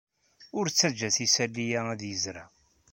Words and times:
Ur 0.57 0.65
ttajjat 0.67 1.17
isali-a 1.25 1.79
ad 1.93 2.01
yezreɛ. 2.09 2.47